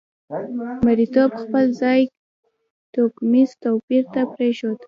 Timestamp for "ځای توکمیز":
1.81-3.49